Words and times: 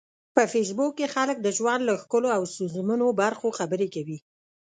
په 0.35 0.43
فېسبوک 0.51 0.91
کې 0.99 1.11
خلک 1.15 1.37
د 1.41 1.47
ژوند 1.57 1.81
له 1.89 1.93
ښکلو 2.01 2.29
او 2.37 2.43
ستونزمنو 2.53 3.07
برخو 3.21 3.47
خبرې 3.59 3.87
کوي 3.95 4.17